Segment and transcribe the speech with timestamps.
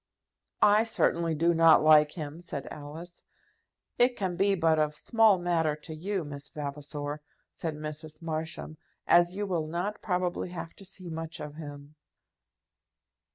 [0.63, 3.23] "I certainly do not like him," said Alice.
[3.99, 7.21] "It can be but of small matter to you, Miss Vavasor,"
[7.53, 8.19] said Mrs.
[8.19, 11.93] Marsham, "as you will not probably have to see much of him."